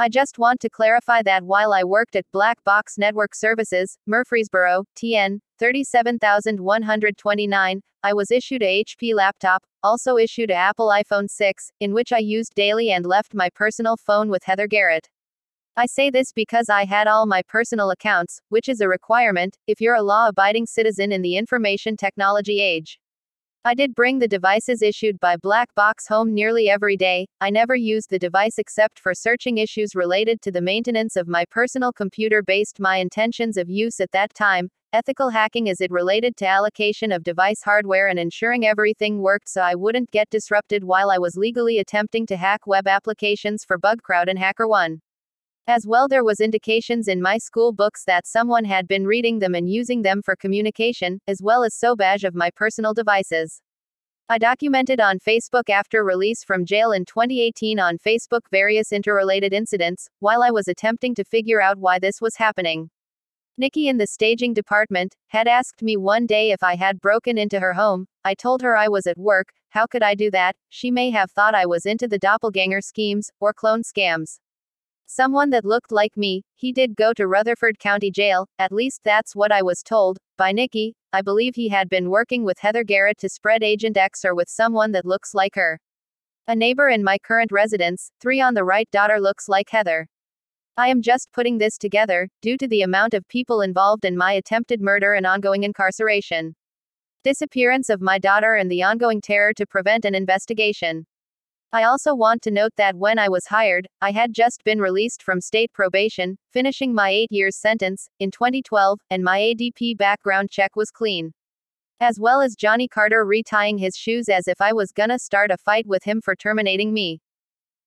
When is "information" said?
21.36-21.96